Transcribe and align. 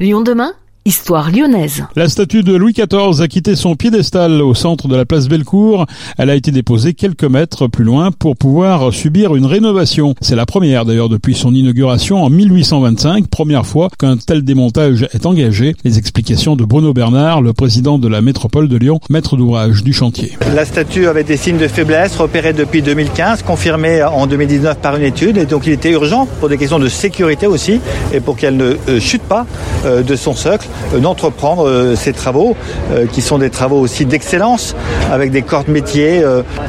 Lyon 0.00 0.24
demain? 0.24 0.54
Histoire 0.86 1.30
lyonnaise. 1.30 1.82
La 1.96 2.10
statue 2.10 2.42
de 2.42 2.54
Louis 2.54 2.74
XIV 2.74 3.22
a 3.22 3.26
quitté 3.26 3.56
son 3.56 3.74
piédestal 3.74 4.42
au 4.42 4.52
centre 4.52 4.86
de 4.86 4.94
la 4.94 5.06
place 5.06 5.28
Bellecour. 5.28 5.86
Elle 6.18 6.28
a 6.28 6.34
été 6.34 6.50
déposée 6.50 6.92
quelques 6.92 7.24
mètres 7.24 7.68
plus 7.68 7.84
loin 7.84 8.10
pour 8.10 8.36
pouvoir 8.36 8.92
subir 8.92 9.34
une 9.34 9.46
rénovation. 9.46 10.14
C'est 10.20 10.36
la 10.36 10.44
première 10.44 10.84
d'ailleurs 10.84 11.08
depuis 11.08 11.34
son 11.34 11.54
inauguration 11.54 12.22
en 12.22 12.28
1825, 12.28 13.28
première 13.28 13.64
fois 13.64 13.88
qu'un 13.98 14.18
tel 14.18 14.44
démontage 14.44 15.08
est 15.14 15.24
engagé. 15.24 15.74
Les 15.84 15.96
explications 15.96 16.54
de 16.54 16.66
Bruno 16.66 16.92
Bernard, 16.92 17.40
le 17.40 17.54
président 17.54 17.98
de 17.98 18.06
la 18.06 18.20
métropole 18.20 18.68
de 18.68 18.76
Lyon, 18.76 19.00
maître 19.08 19.38
d'ouvrage 19.38 19.84
du 19.84 19.94
chantier. 19.94 20.36
La 20.54 20.66
statue 20.66 21.06
avait 21.06 21.24
des 21.24 21.38
signes 21.38 21.56
de 21.56 21.66
faiblesse 21.66 22.14
repérés 22.16 22.52
depuis 22.52 22.82
2015, 22.82 23.42
confirmés 23.42 24.02
en 24.02 24.26
2019 24.26 24.76
par 24.80 24.96
une 24.96 25.04
étude, 25.04 25.38
et 25.38 25.46
donc 25.46 25.66
il 25.66 25.72
était 25.72 25.92
urgent 25.92 26.28
pour 26.40 26.50
des 26.50 26.58
questions 26.58 26.78
de 26.78 26.88
sécurité 26.88 27.46
aussi, 27.46 27.80
et 28.12 28.20
pour 28.20 28.36
qu'elle 28.36 28.58
ne 28.58 28.76
euh, 28.90 29.00
chute 29.00 29.22
pas 29.22 29.46
euh, 29.86 30.02
de 30.02 30.14
son 30.14 30.34
socle 30.34 30.68
d'entreprendre 31.00 31.68
euh, 31.68 31.96
ces 31.96 32.12
travaux, 32.12 32.56
euh, 32.92 33.06
qui 33.06 33.20
sont 33.20 33.38
des 33.38 33.50
travaux 33.50 33.80
aussi 33.80 34.04
d'excellence, 34.04 34.74
avec 35.10 35.30
des 35.30 35.42
corps 35.42 35.64
de 35.64 35.70
métier, 35.70 36.22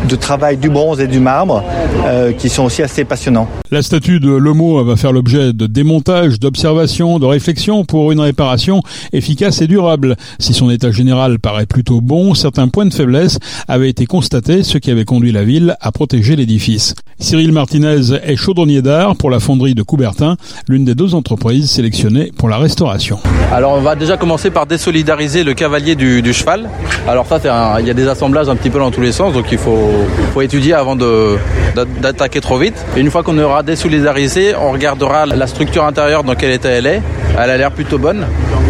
de 0.07 0.16
travail 0.16 0.57
du 0.57 0.70
bronze 0.70 0.99
et 0.99 1.07
du 1.07 1.20
marbre, 1.20 1.63
qui 2.38 2.49
sont 2.49 2.63
aussi 2.63 2.84
assez 2.84 3.03
passionnants. 3.05 3.48
La 3.71 3.81
statue 3.81 4.20
de 4.20 4.29
Lomo 4.29 4.84
va 4.84 4.95
faire 4.95 5.12
l'objet 5.12 5.53
de 5.53 5.65
démontage, 5.67 6.39
d'observation, 6.39 7.20
de 7.20 7.26
réflexion 7.26 7.84
pour 7.84 8.12
une 8.12 8.20
réparation 8.20 8.81
efficace 9.13 9.62
et 9.62 9.67
durable. 9.67 10.15
Si 10.40 10.53
son 10.53 10.70
état 10.70 10.91
général 10.91 11.40
paraît 11.40 11.65
plutôt 11.65 12.01
bon, 12.01 12.34
certains 12.35 12.67
points 12.67 12.85
de 12.85 12.93
faiblesse 12.93 13.40
avaient 13.67 13.90
été 13.90 14.05
constatés, 14.05 14.63
ce 14.63 14.77
qui 14.77 14.91
avait 14.91 15.05
conduit 15.05 15.31
la 15.31 15.43
ville 15.43 15.76
à 15.81 15.91
protéger 15.91 16.35
l'édifice. 16.35 16.95
Cyril 17.20 17.51
Martinez 17.53 18.13
est 18.23 18.35
chaudronnier 18.35 18.81
d'art 18.81 19.15
pour 19.15 19.29
la 19.29 19.40
fonderie 19.40 19.73
de 19.73 19.84
Coubertin, 19.84 20.35
l'une 20.67 20.85
des 20.85 20.95
deux 20.95 21.15
entreprises 21.15 21.70
sélectionnées 21.70 22.31
pour 22.37 22.49
la 22.49 22.57
restauration. 22.57 23.20
Alors 23.51 23.73
on 23.73 23.81
va 23.81 23.95
déjà 23.95 24.17
commencer 24.17 24.49
par 24.49 24.66
désolidariser 24.66 25.44
le 25.44 25.54
cavalier 25.54 25.95
du, 25.95 26.34
cheval. 26.34 26.70
Alors 27.08 27.26
ça, 27.26 27.40
il 27.79 27.88
y 27.88 27.90
a 27.90 27.93
des 27.93 28.07
assemblages 28.07 28.49
un 28.49 28.55
petit 28.55 28.70
peu 28.70 28.79
dans 28.79 28.91
tous 28.91 29.02
les 29.02 29.12
sens, 29.12 29.34
donc 29.34 29.52
il 29.52 29.57
faut, 29.57 30.41
étudier 30.41 30.74
avant 30.74 30.96
d'attaquer 30.96 32.41
trop 32.41 32.57
vite. 32.57 32.85
Et 32.96 32.99
une 32.99 33.10
fois 33.10 33.24
qu'on 33.24 33.37
aura 33.37 33.63
désolidarisé, 33.63 34.54
on 34.55 34.71
regardera 34.71 35.26
la 35.26 35.48
structure 35.48 35.85
intérieure 35.85 36.24
dans 36.24 36.35
quel 36.35 36.52
état 36.52 36.70
elle 36.70 36.87
est. 36.87 37.02
Elle 37.37 37.49
a 37.49 37.57
l'air 37.57 37.71
plutôt 37.71 37.98
bonne. 37.98 38.26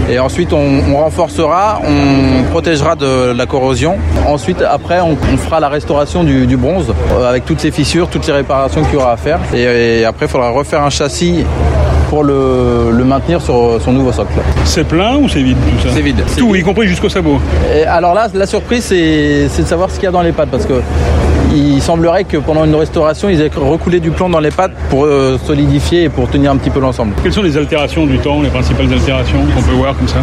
Et 0.10 0.20
ensuite, 0.20 0.54
on, 0.54 0.96
renforcera, 0.98 1.82
on 1.84 2.44
protégera 2.52 2.96
de 2.96 3.32
la 3.32 3.46
corrosion. 3.48 3.98
Ensuite, 4.28 4.62
après, 4.62 5.00
on, 5.02 5.16
fera 5.38 5.60
la 5.60 5.70
restauration 5.70 6.24
du, 6.24 6.58
bronze 6.58 6.94
euh, 7.12 7.28
avec 7.28 7.46
toutes 7.46 7.60
ces 7.60 7.72
fissures, 7.72 8.08
toutes 8.08 8.24
ces 8.24 8.32
réparations 8.32 8.84
qu'il 8.84 8.94
y 8.94 8.98
aura 8.98 9.14
à 9.14 9.18
faire. 9.18 9.40
Et, 9.54 10.06
après, 10.06 10.28
il 10.28 10.30
faudra 10.30 10.50
refaire 10.50 10.84
un 10.84 10.92
châssis 10.92 11.44
pour 12.16 12.24
le, 12.24 13.04
maintenir 13.04 13.42
sur 13.42 13.78
son 13.82 13.92
nouveau 13.92 14.14
socle. 14.14 14.32
C'est 14.64 14.86
plein 14.86 15.18
ou 15.18 15.28
c'est 15.28 15.42
vide 15.42 15.58
tout 15.58 15.86
ça 15.86 15.94
C'est 15.94 16.02
vide. 16.02 16.24
Tout, 16.38 16.56
y 16.56 16.62
compris 16.62 16.88
jusqu'au 16.88 17.10
sabot. 17.10 17.42
Et 17.76 17.84
alors 17.84 18.14
là, 18.14 18.30
la 18.34 18.46
surprise, 18.46 18.86
c'est 18.86 19.62
de 19.62 19.68
savoir 19.68 19.90
ce 19.90 19.96
qu'il 19.96 20.06
y 20.06 20.08
a 20.08 20.12
dans 20.12 20.22
les 20.22 20.32
pattes 20.32 20.48
parce 20.50 20.66
que 20.66 20.82
il 21.54 21.82
semblerait 21.82 22.24
que 22.24 22.38
pendant 22.38 22.64
une 22.64 22.76
restauration, 22.76 23.28
ils 23.28 23.42
aient 23.42 23.52
recoulé 23.54 24.00
du 24.00 24.12
plomb 24.12 24.30
dans 24.30 24.40
les 24.40 24.52
pattes 24.52 24.72
pour 24.90 25.04
euh, 25.04 25.38
solidifier 25.46 26.04
et 26.04 26.10
pour 26.10 26.30
tenir 26.30 26.52
un 26.52 26.58
petit 26.58 26.70
peu 26.70 26.80
l'ensemble. 26.80 27.14
Quelles 27.22 27.34
sont 27.34 27.44
les 27.44 27.58
altérations 27.58 28.06
du 28.06 28.18
temps, 28.20 28.42
les 28.42 28.50
principales 28.50 28.92
altérations 28.94 29.40
qu'on 29.54 29.62
peut 29.62 29.76
voir 29.76 29.98
comme 29.98 30.08
ça? 30.08 30.20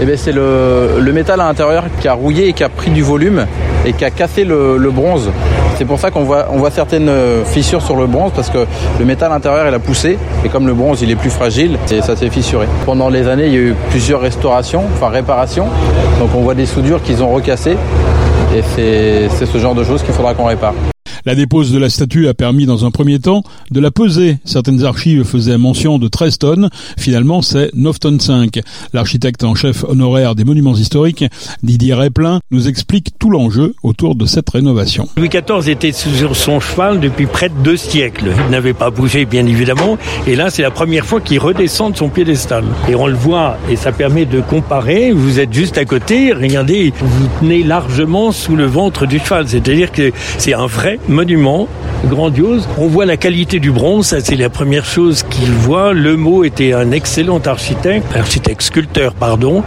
Eh 0.00 0.06
bien, 0.06 0.16
c'est 0.16 0.32
le, 0.32 1.12
métal 1.12 1.42
à 1.42 1.48
l'intérieur 1.48 1.84
qui 2.00 2.08
a 2.08 2.14
rouillé 2.14 2.48
et 2.48 2.52
qui 2.54 2.64
a 2.64 2.70
pris 2.70 2.90
du 2.90 3.02
volume 3.02 3.44
et 3.84 3.92
qui 3.92 4.06
a 4.06 4.10
cassé 4.10 4.44
le, 4.44 4.90
bronze. 4.90 5.30
C'est 5.76 5.84
pour 5.84 5.98
ça 5.98 6.10
qu'on 6.10 6.24
voit, 6.24 6.46
on 6.50 6.56
voit 6.56 6.70
certaines 6.70 7.10
fissures 7.44 7.82
sur 7.82 7.96
le 7.96 8.06
bronze 8.06 8.32
parce 8.34 8.48
que 8.48 8.66
le 8.98 9.04
métal 9.04 9.30
à 9.30 9.34
l'intérieur 9.34 9.68
il 9.68 9.74
a 9.74 9.78
poussé 9.78 10.18
et 10.44 10.48
comme 10.48 10.66
le 10.66 10.72
bronze 10.72 11.02
il 11.02 11.10
est 11.10 11.16
plus 11.16 11.30
fragile, 11.30 11.76
ça 11.86 12.16
s'est 12.16 12.30
fissuré. 12.30 12.66
Pendant 12.86 13.10
les 13.10 13.28
années, 13.28 13.46
il 13.46 13.52
y 13.52 13.56
a 13.56 13.60
eu 13.60 13.74
plusieurs 13.90 14.20
restaurations, 14.20 14.84
enfin 14.94 15.08
réparations. 15.08 15.66
Donc 16.18 16.30
on 16.34 16.40
voit 16.40 16.54
des 16.54 16.66
soudures 16.66 17.02
qu'ils 17.02 17.22
ont 17.22 17.28
recassées 17.28 17.76
et 18.56 18.62
c'est 19.28 19.46
ce 19.46 19.58
genre 19.58 19.74
de 19.74 19.84
choses 19.84 20.02
qu'il 20.02 20.14
faudra 20.14 20.32
qu'on 20.32 20.46
répare. 20.46 20.72
La 21.26 21.34
dépose 21.34 21.72
de 21.72 21.78
la 21.80 21.90
statue 21.90 22.28
a 22.28 22.34
permis 22.34 22.66
dans 22.66 22.84
un 22.84 22.92
premier 22.92 23.18
temps 23.18 23.42
de 23.72 23.80
la 23.80 23.90
peser. 23.90 24.38
Certaines 24.44 24.84
archives 24.84 25.24
faisaient 25.24 25.58
mention 25.58 25.98
de 25.98 26.06
13 26.06 26.38
tonnes. 26.38 26.70
Finalement, 26.96 27.42
c'est 27.42 27.74
9 27.74 27.98
tonnes 27.98 28.20
5. 28.20 28.60
L'architecte 28.92 29.42
en 29.42 29.56
chef 29.56 29.82
honoraire 29.82 30.36
des 30.36 30.44
monuments 30.44 30.76
historiques, 30.76 31.24
Didier 31.64 31.94
Replin, 31.94 32.38
nous 32.52 32.68
explique 32.68 33.18
tout 33.18 33.28
l'enjeu 33.28 33.74
autour 33.82 34.14
de 34.14 34.24
cette 34.24 34.48
rénovation. 34.48 35.08
Louis 35.16 35.28
XIV 35.28 35.68
était 35.68 35.90
sur 35.90 36.36
son 36.36 36.60
cheval 36.60 37.00
depuis 37.00 37.26
près 37.26 37.48
de 37.48 37.56
deux 37.64 37.76
siècles. 37.76 38.30
Il 38.46 38.52
n'avait 38.52 38.72
pas 38.72 38.90
bougé, 38.90 39.24
bien 39.24 39.46
évidemment. 39.46 39.98
Et 40.28 40.36
là, 40.36 40.48
c'est 40.50 40.62
la 40.62 40.70
première 40.70 41.06
fois 41.06 41.20
qu'il 41.20 41.40
redescend 41.40 41.90
de 41.90 41.96
son 41.96 42.08
piédestal. 42.08 42.62
Et 42.88 42.94
on 42.94 43.08
le 43.08 43.16
voit, 43.16 43.58
et 43.68 43.74
ça 43.74 43.90
permet 43.90 44.26
de 44.26 44.40
comparer. 44.40 45.10
Vous 45.10 45.40
êtes 45.40 45.52
juste 45.52 45.76
à 45.76 45.86
côté. 45.86 46.32
Regardez, 46.32 46.92
vous 47.00 47.28
tenez 47.40 47.64
largement 47.64 48.30
sous 48.30 48.54
le 48.54 48.66
ventre 48.66 49.06
du 49.06 49.18
cheval. 49.18 49.48
C'est-à-dire 49.48 49.90
que 49.90 50.12
c'est 50.38 50.54
un 50.54 50.66
vrai 50.66 51.00
monument 51.16 51.66
grandiose. 52.04 52.68
On 52.78 52.88
voit 52.88 53.06
la 53.06 53.16
qualité 53.16 53.58
du 53.58 53.70
bronze, 53.70 54.14
c'est 54.22 54.36
la 54.36 54.50
première 54.50 54.84
chose 54.84 55.22
qu'il 55.22 55.50
voit. 55.50 55.94
Le 55.94 56.14
mot 56.16 56.44
était 56.44 56.74
un 56.74 56.92
excellent 56.92 57.40
architecte, 57.46 58.14
architecte 58.14 58.60
sculpteur 58.60 59.14
pardon, 59.14 59.62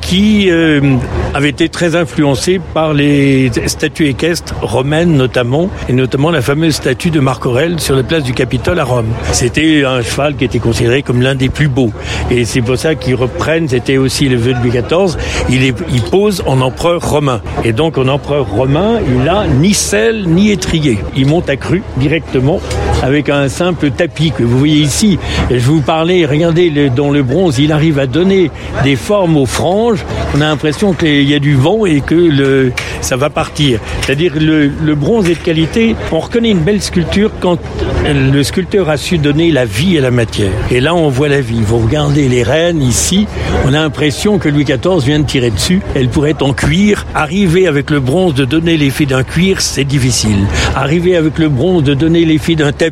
qui 0.00 0.50
euh, 0.50 0.96
avait 1.34 1.50
été 1.50 1.68
très 1.68 1.94
influencé 1.94 2.62
par 2.72 2.94
les 2.94 3.50
statues 3.66 4.06
équestres 4.06 4.54
romaines 4.62 5.12
notamment, 5.16 5.68
et 5.90 5.92
notamment 5.92 6.30
la 6.30 6.40
fameuse 6.40 6.76
statue 6.76 7.10
de 7.10 7.20
Marc 7.20 7.44
Aurèle 7.44 7.78
sur 7.78 7.94
la 7.94 8.02
place 8.02 8.24
du 8.24 8.32
Capitole 8.32 8.80
à 8.80 8.84
Rome. 8.84 9.12
C'était 9.32 9.84
un 9.84 10.00
cheval 10.00 10.34
qui 10.36 10.44
était 10.44 10.58
considéré 10.58 11.02
comme 11.02 11.20
l'un 11.20 11.34
des 11.34 11.50
plus 11.50 11.68
beaux, 11.68 11.92
et 12.30 12.46
c'est 12.46 12.62
pour 12.62 12.78
ça 12.78 12.94
qu'ils 12.94 13.16
reprennent. 13.16 13.68
C'était 13.68 13.98
aussi 13.98 14.30
le 14.30 14.36
vœu 14.36 14.54
de 14.54 14.58
Louis 14.60 14.70
XIV. 14.70 15.18
Il, 15.50 15.74
pose 16.10 16.42
en 16.46 16.62
empereur 16.62 17.06
romain, 17.06 17.42
et 17.64 17.72
donc 17.72 17.98
en 17.98 18.08
empereur 18.08 18.48
romain, 18.48 19.00
il 19.06 19.28
a 19.28 19.46
ni 19.46 19.74
selle 19.74 20.24
ni 20.26 20.50
étrier. 20.50 20.75
Il 21.16 21.26
monte 21.26 21.48
à 21.48 21.56
cru 21.56 21.82
directement 21.96 22.60
avec 23.02 23.28
un 23.28 23.48
simple 23.48 23.90
tapis 23.90 24.32
que 24.32 24.42
vous 24.42 24.58
voyez 24.58 24.80
ici. 24.80 25.18
je 25.50 25.56
vous 25.58 25.80
parlais, 25.80 26.26
regardez, 26.26 26.90
dans 26.94 27.10
le 27.10 27.22
bronze, 27.22 27.58
il 27.58 27.72
arrive 27.72 27.98
à 27.98 28.06
donner 28.06 28.50
des 28.82 28.96
formes 28.96 29.36
aux 29.36 29.46
franges. 29.46 30.04
On 30.34 30.40
a 30.40 30.44
l'impression 30.44 30.92
qu'il 30.92 31.28
y 31.28 31.34
a 31.34 31.38
du 31.38 31.54
vent 31.54 31.86
et 31.86 32.00
que 32.00 32.72
ça 33.00 33.16
va 33.16 33.30
partir. 33.30 33.80
C'est-à-dire 34.02 34.32
le, 34.38 34.68
le 34.68 34.94
bronze 34.94 35.28
est 35.28 35.34
de 35.34 35.38
qualité. 35.38 35.94
On 36.12 36.20
reconnaît 36.20 36.50
une 36.50 36.60
belle 36.60 36.82
sculpture 36.82 37.30
quand 37.40 37.58
le 38.06 38.42
sculpteur 38.42 38.88
a 38.88 38.96
su 38.96 39.18
donner 39.18 39.50
la 39.52 39.64
vie 39.64 39.98
à 39.98 40.00
la 40.00 40.10
matière. 40.10 40.50
Et 40.70 40.80
là, 40.80 40.94
on 40.94 41.08
voit 41.08 41.28
la 41.28 41.40
vie. 41.40 41.60
Vous 41.62 41.78
regardez 41.78 42.28
les 42.28 42.42
reines 42.42 42.82
ici, 42.82 43.26
on 43.64 43.68
a 43.68 43.78
l'impression 43.78 44.38
que 44.38 44.48
Louis 44.48 44.64
XIV 44.64 45.04
vient 45.04 45.20
de 45.20 45.26
tirer 45.26 45.50
dessus. 45.50 45.80
Elle 45.94 46.08
pourrait 46.08 46.30
être 46.30 46.42
en 46.42 46.52
cuir. 46.52 47.06
Arriver 47.14 47.66
avec 47.66 47.90
le 47.90 48.00
bronze 48.00 48.34
de 48.34 48.44
donner 48.44 48.76
l'effet 48.76 49.06
d'un 49.06 49.22
cuir, 49.22 49.60
c'est 49.60 49.84
difficile. 49.84 50.46
Arriver 50.74 51.16
avec 51.16 51.38
le 51.38 51.48
bronze 51.48 51.82
de 51.82 51.94
donner 51.94 52.24
l'effet 52.24 52.54
d'un 52.54 52.72
tapis 52.72 52.85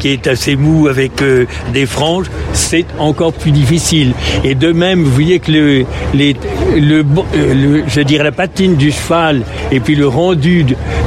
qui 0.00 0.08
est 0.08 0.26
assez 0.26 0.56
mou 0.56 0.88
avec 0.88 1.22
euh, 1.22 1.46
des 1.72 1.86
franges, 1.86 2.26
c'est 2.52 2.86
encore 2.98 3.32
plus 3.32 3.50
difficile. 3.50 4.14
Et 4.44 4.54
de 4.54 4.72
même, 4.72 5.02
vous 5.02 5.10
voyez 5.10 5.38
que 5.38 5.52
le, 5.52 5.84
les, 6.14 6.36
le, 6.80 6.98
euh, 7.34 7.54
le, 7.54 7.84
je 7.86 8.00
dirais 8.00 8.24
la 8.24 8.32
patine 8.32 8.76
du 8.76 8.90
cheval 8.90 9.42
et 9.70 9.80
puis 9.80 9.94
le 9.94 10.06
rendu 10.06 10.66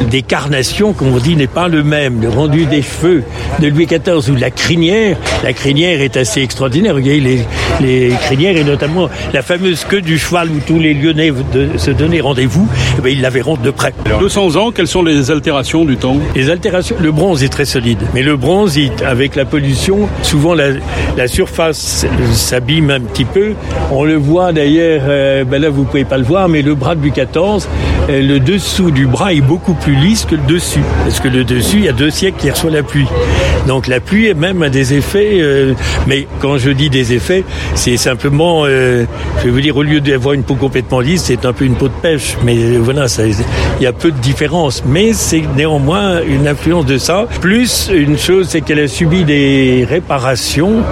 des 0.09 0.21
carnations, 0.21 0.93
comme 0.93 1.13
on 1.13 1.17
dit, 1.17 1.35
n'est 1.35 1.47
pas 1.47 1.67
le 1.67 1.83
même. 1.83 2.21
Le 2.21 2.29
rendu 2.29 2.65
des 2.65 2.81
cheveux 2.81 3.23
de 3.59 3.67
Louis 3.67 3.85
XIV 3.85 4.31
ou 4.31 4.35
la 4.35 4.51
crinière, 4.51 5.17
la 5.43 5.53
crinière 5.53 6.01
est 6.01 6.17
assez 6.17 6.41
extraordinaire. 6.41 6.95
Regardez 6.95 7.19
les, 7.19 7.39
les 7.81 8.09
crinières 8.25 8.57
et 8.57 8.63
notamment 8.63 9.09
la 9.33 9.41
fameuse 9.41 9.85
queue 9.85 10.01
du 10.01 10.17
cheval 10.17 10.49
où 10.49 10.59
tous 10.65 10.79
les 10.79 10.93
Lyonnais 10.93 11.31
de, 11.53 11.77
se 11.77 11.91
donnaient 11.91 12.21
rendez-vous, 12.21 12.67
eh 12.97 13.01
ben, 13.01 13.09
ils 13.09 13.21
la 13.21 13.29
verront 13.29 13.55
de 13.55 13.71
près. 13.71 13.93
200 14.19 14.55
ans, 14.55 14.71
quelles 14.71 14.87
sont 14.87 15.03
les 15.03 15.31
altérations 15.31 15.85
du 15.85 15.97
temps? 15.97 16.17
Les 16.35 16.49
altérations, 16.49 16.95
le 16.99 17.11
bronze 17.11 17.43
est 17.43 17.49
très 17.49 17.65
solide, 17.65 17.99
mais 18.13 18.21
le 18.21 18.35
bronze, 18.37 18.77
avec 19.05 19.35
la 19.35 19.45
pollution, 19.45 20.09
souvent 20.21 20.53
la, 20.53 20.69
la 21.17 21.27
surface 21.27 22.05
s'abîme 22.33 22.89
un 22.89 23.01
petit 23.01 23.25
peu. 23.25 23.53
On 23.91 24.03
le 24.03 24.15
voit 24.15 24.51
d'ailleurs, 24.51 25.03
euh, 25.07 25.43
ben 25.55 25.61
là 25.61 25.69
vous 25.69 25.85
pouvez 25.85 26.03
pas 26.03 26.17
le 26.17 26.25
voir, 26.25 26.49
mais 26.49 26.61
le 26.61 26.75
bras 26.75 26.95
Louis 26.95 27.11
XIV, 27.11 27.65
euh, 28.09 28.21
le 28.21 28.41
dessous 28.41 28.91
du 28.91 29.07
bras 29.07 29.31
est 29.31 29.39
beaucoup 29.39 29.73
plus 29.73 29.95
lisse 29.95 30.25
que 30.25 30.35
le 30.35 30.41
dessus, 30.41 30.83
parce 31.03 31.21
que 31.21 31.29
le 31.29 31.45
dessus, 31.45 31.77
il 31.77 31.85
y 31.85 31.87
a 31.87 31.93
deux 31.93 32.09
siècles 32.09 32.41
qu'il 32.41 32.51
reçoit 32.51 32.71
la 32.71 32.83
pluie. 32.83 33.07
Donc 33.65 33.87
la 33.87 34.01
pluie 34.01 34.33
même 34.33 34.61
a 34.63 34.69
des 34.69 34.95
effets, 34.95 35.37
euh, 35.39 35.73
mais 36.07 36.27
quand 36.41 36.57
je 36.57 36.71
dis 36.71 36.89
des 36.89 37.13
effets, 37.13 37.45
c'est 37.73 37.95
simplement, 37.95 38.63
euh, 38.65 39.05
je 39.45 39.49
veux 39.49 39.61
dire, 39.61 39.77
au 39.77 39.83
lieu 39.83 40.01
d'avoir 40.01 40.33
une 40.33 40.43
peau 40.43 40.55
complètement 40.55 40.99
lisse, 40.99 41.23
c'est 41.23 41.45
un 41.45 41.53
peu 41.53 41.63
une 41.63 41.75
peau 41.75 41.87
de 41.87 41.93
pêche. 42.01 42.35
Mais 42.43 42.75
voilà, 42.75 43.05
il 43.79 43.83
y 43.83 43.87
a 43.87 43.93
peu 43.93 44.11
de 44.11 44.17
différence. 44.17 44.83
Mais 44.85 45.13
c'est 45.13 45.43
néanmoins 45.55 46.19
une 46.27 46.49
influence 46.49 46.85
de 46.85 46.97
ça. 46.97 47.27
Plus 47.39 47.89
une 47.93 48.17
chose, 48.17 48.47
c'est 48.49 48.59
qu'elle 48.59 48.79
a 48.79 48.89
subi 48.89 49.23
des 49.23 49.87
réparations 49.89 50.83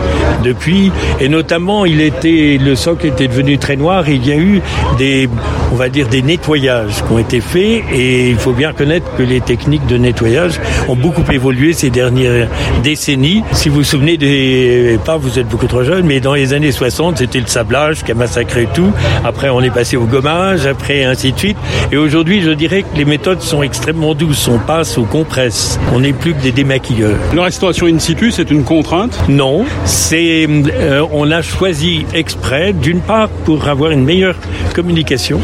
depuis, 0.42 0.90
et 1.20 1.28
notamment, 1.28 1.84
il 1.84 2.00
était, 2.00 2.58
le 2.64 2.76
socle 2.76 3.08
était 3.08 3.28
devenu 3.28 3.58
très 3.58 3.76
noir 3.76 4.08
il 4.08 4.26
y 4.26 4.32
a 4.32 4.38
eu 4.38 4.53
des, 4.98 5.30
on 5.72 5.76
va 5.76 5.90
dire, 5.90 6.08
des 6.08 6.22
nettoyages 6.22 7.04
qui 7.06 7.12
ont 7.12 7.20
été 7.20 7.42
faits 7.42 7.84
et 7.94 8.30
il 8.30 8.38
faut 8.38 8.54
bien 8.54 8.70
reconnaître 8.70 9.06
que 9.16 9.24
les 9.24 9.42
techniques 9.42 9.86
de 9.88 9.98
nettoyage 9.98 10.60
ont 10.88 10.96
beaucoup 10.96 11.24
évolué 11.32 11.74
ces 11.74 11.90
dernières 11.90 12.48
décennies. 12.84 13.44
Si 13.52 13.70
vous 13.70 13.76
vous 13.76 13.84
souvenez 13.84 14.18
des, 14.18 15.00
pas 15.06 15.18
vous 15.18 15.40
êtes 15.40 15.48
beaucoup 15.48 15.68
trop 15.68 15.84
jeune, 15.84 16.06
mais 16.06 16.20
dans 16.20 16.34
les 16.34 16.54
années 16.54 16.72
60, 16.72 17.18
c'était 17.18 17.40
le 17.40 17.48
sablage 17.48 18.04
qui 18.04 18.12
a 18.12 18.16
massacré 18.16 18.68
tout. 18.74 18.92
Après, 19.24 19.50
on 19.50 19.62
est 19.62 19.74
passé 19.74 19.98
au 19.98 20.06
gommage, 20.06 20.66
après 20.66 21.04
ainsi 21.04 21.32
de 21.32 21.38
suite. 21.38 21.58
Et 21.92 21.98
aujourd'hui, 21.98 22.42
je 22.42 22.52
dirais 22.52 22.84
que 22.84 22.98
les 22.98 23.06
méthodes 23.06 23.42
sont 23.42 23.64
extrêmement 23.64 24.14
douces. 24.14 24.48
On 24.48 24.60
passe 24.60 24.98
aux 24.98 25.06
compresses. 25.06 25.80
On 25.94 26.00
n'est 26.00 26.14
plus 26.14 26.34
que 26.34 26.42
des 26.42 26.52
démaquilleurs. 26.52 27.18
La 27.36 27.44
restauration 27.44 27.88
in 27.88 28.00
situ, 28.00 28.32
c'est 28.32 28.52
une 28.52 28.64
contrainte? 28.64 29.18
Non, 29.30 29.66
c'est, 29.86 30.48
euh, 30.48 31.06
on 31.12 31.32
a 31.32 31.42
choisi 31.42 32.06
exprès, 32.14 32.74
d'une 32.74 33.00
part, 33.02 33.30
pour 33.30 33.68
avoir 33.68 33.92
une 33.92 34.04
meilleure 34.04 34.36
communication 34.74 35.40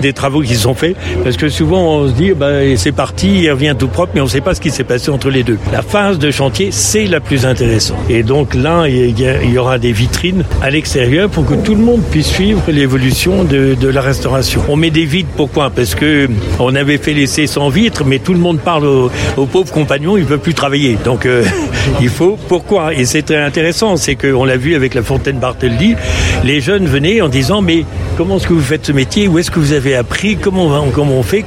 des 0.00 0.12
travaux 0.12 0.40
qui 0.40 0.54
sont 0.54 0.74
faits, 0.74 0.96
parce 1.22 1.36
que 1.36 1.48
souvent 1.48 1.82
on 1.82 2.08
se 2.08 2.12
dit, 2.12 2.32
ben, 2.32 2.76
c'est 2.76 2.92
parti, 2.92 3.42
il 3.42 3.50
revient 3.50 3.74
tout 3.78 3.88
propre, 3.88 4.12
mais 4.14 4.20
on 4.20 4.24
ne 4.24 4.30
sait 4.30 4.40
pas 4.40 4.54
ce 4.54 4.60
qui 4.60 4.70
s'est 4.70 4.84
passé 4.84 5.10
entre 5.10 5.30
les 5.30 5.42
deux. 5.42 5.58
La 5.72 5.82
phase 5.82 6.18
de 6.18 6.30
chantier, 6.30 6.70
c'est 6.70 7.06
la 7.06 7.20
plus 7.20 7.46
intéressante. 7.46 7.98
Et 8.08 8.22
donc 8.22 8.54
là, 8.54 8.86
il 8.88 9.18
y, 9.20 9.58
aura 9.58 9.78
des 9.78 9.92
vitrines 9.92 10.44
à 10.62 10.70
l'extérieur 10.70 11.28
pour 11.28 11.44
que 11.44 11.54
tout 11.54 11.74
le 11.74 11.82
monde 11.82 12.02
puisse 12.10 12.28
suivre 12.28 12.62
l'évolution 12.68 13.44
de, 13.44 13.76
la 13.88 14.00
restauration. 14.00 14.62
On 14.68 14.76
met 14.76 14.90
des 14.90 15.04
vitres, 15.04 15.30
pourquoi? 15.36 15.70
Parce 15.70 15.94
que 15.94 16.28
on 16.58 16.74
avait 16.74 16.98
fait 16.98 17.12
l'essai 17.12 17.46
sans 17.46 17.68
vitres, 17.68 18.04
mais 18.04 18.18
tout 18.18 18.32
le 18.32 18.38
monde 18.38 18.60
parle 18.60 18.86
aux, 18.86 19.46
pauvres 19.46 19.72
compagnons, 19.72 20.16
ils 20.16 20.22
ne 20.22 20.28
peuvent 20.28 20.38
plus 20.38 20.54
travailler. 20.54 20.96
Donc 21.04 21.26
euh, 21.26 21.44
il 22.00 22.08
faut, 22.08 22.38
pourquoi? 22.48 22.94
Et 22.94 23.04
c'est 23.04 23.22
très 23.22 23.42
intéressant, 23.42 23.96
c'est 23.96 24.14
qu'on 24.14 24.44
l'a 24.44 24.56
vu 24.56 24.74
avec 24.74 24.94
la 24.94 25.02
fontaine 25.02 25.38
Bartholdi, 25.38 25.96
les 26.44 26.60
jeunes 26.60 26.86
venaient 26.86 27.20
en 27.20 27.28
disant, 27.28 27.62
mais 27.62 27.84
comment 28.20 28.36
est-ce 28.36 28.46
que 28.46 28.52
vous 28.52 28.60
faites 28.60 28.84
ce 28.84 28.92
métier 28.92 29.28
Où 29.28 29.38
est-ce 29.38 29.50
que 29.50 29.58
vous 29.58 29.72
avez 29.72 29.94
appris 29.94 30.36
Comment 30.36 30.66
on, 30.66 30.90
comment 30.90 31.14
on 31.14 31.22
fait 31.22 31.42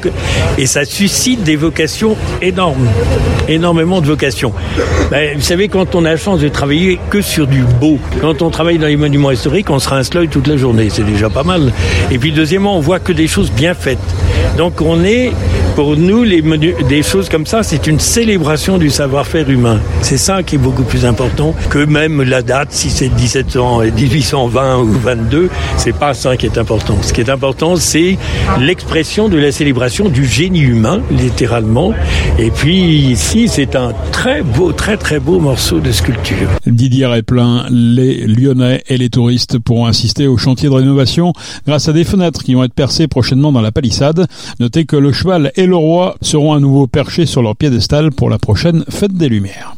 Et 0.58 0.66
ça 0.66 0.86
suscite 0.86 1.44
des 1.44 1.56
vocations 1.56 2.18
énormes, 2.42 2.88
énormément 3.48 4.02
de 4.02 4.08
vocations. 4.08 4.52
Ben, 5.12 5.36
vous 5.36 5.44
savez, 5.44 5.68
quand 5.68 5.94
on 5.94 6.04
a 6.04 6.10
la 6.10 6.18
chance 6.18 6.40
de 6.40 6.48
travailler 6.50 7.00
que 7.12 7.22
sur 7.22 7.46
du 7.46 7.62
beau, 7.80 8.00
quand 8.22 8.42
on 8.42 8.50
travaille 8.50 8.80
dans 8.80 8.88
les 8.88 8.98
monuments 8.98 9.30
historiques, 9.30 9.70
on 9.70 9.78
sera 9.78 9.98
un 9.98 10.04
slug 10.04 10.32
toute 10.32 10.48
la 10.48 10.58
journée, 10.58 10.90
c'est 10.90 11.06
déjà 11.06 11.30
pas 11.30 11.44
mal. 11.44 11.72
Et 12.10 12.18
puis 12.18 12.32
deuxièmement, 12.32 12.76
on 12.76 12.80
voit 12.80 12.98
que 13.00 13.14
des 13.14 13.28
choses 13.28 13.52
bien 13.52 13.76
faites. 13.76 14.00
Donc 14.58 14.82
on 14.82 15.04
est 15.04 15.32
pour 15.76 15.98
nous, 15.98 16.24
les 16.24 16.42
des 16.88 17.04
choses 17.04 17.30
comme 17.30 17.46
ça, 17.46 17.64
c'est 17.64 17.88
une 17.88 18.00
célébration 18.00 18.78
du 18.78 18.90
savoir-faire 18.90 19.50
humain. 19.50 19.80
C'est 20.02 20.18
ça 20.18 20.44
qui 20.44 20.56
est 20.56 20.60
beaucoup 20.60 20.84
plus 20.84 21.06
important 21.06 21.56
que 21.70 21.84
même 21.86 22.22
la 22.22 22.42
date, 22.42 22.72
si 22.72 22.90
c'est 22.90 23.10
1700, 23.10 23.82
1820 23.82 24.80
ou 24.80 24.92
22, 24.92 25.50
c'est 25.78 25.96
pas 25.96 26.14
ça 26.14 26.38
qui 26.38 26.46
est 26.46 26.58
important. 26.58 26.96
Ce 27.02 27.14
qui 27.14 27.22
est 27.22 27.30
important, 27.30 27.76
c'est 27.76 28.18
l'expression 28.60 29.30
de 29.30 29.38
la 29.38 29.52
célébration 29.52 30.10
du 30.10 30.26
génie 30.26 30.62
humain, 30.62 31.02
littéralement. 31.12 31.94
Et 32.38 32.52
puis 32.52 32.76
ici, 32.76 33.48
c'est 33.48 33.76
un 33.76 33.94
très 34.12 34.44
beau, 34.44 34.74
très 34.74 34.98
très 34.98 35.20
beau 35.20 35.40
morceau 35.40 35.80
de 35.80 35.92
sculpture. 35.92 36.50
Didier 36.68 37.08
Replin, 37.08 37.66
les 37.70 38.28
Lyonnais 38.28 38.84
et 38.88 38.98
les 38.98 39.10
touristes 39.10 39.58
pourront 39.60 39.86
assister 39.86 40.28
au 40.28 40.38
chantier 40.38 40.70
de 40.70 40.74
rénovation 40.74 41.34
grâce 41.66 41.88
à 41.90 41.94
des 41.94 42.04
fenêtres 42.04 42.44
qui 42.44 42.54
vont 42.54 42.64
être 42.64 42.74
percées 42.74 43.08
prochainement 43.08 43.52
dans 43.52 43.62
la 43.62 43.72
palissade. 43.72 44.28
Notez 44.60 44.86
que 44.86 44.96
le 44.96 45.12
cheval 45.12 45.52
et 45.64 45.68
le 45.68 45.78
roi 45.78 46.16
seront 46.22 46.54
à 46.54 46.60
nouveau 46.60 46.88
perchés 46.88 47.26
sur 47.26 47.42
leur 47.42 47.56
piédestal 47.56 48.12
pour 48.12 48.30
la 48.30 48.38
prochaine 48.38 48.84
fête 48.90 49.14
des 49.14 49.30
Lumières. 49.30 49.76